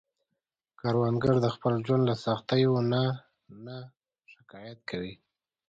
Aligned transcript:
کروندګر 0.79 1.35
د 1.41 1.47
خپل 1.55 1.73
ژوند 1.85 2.03
له 2.09 2.15
سختیو 2.25 2.73
نه 2.91 3.03
نه 3.65 3.77
شکايت 4.33 4.79
کوي 4.89 5.13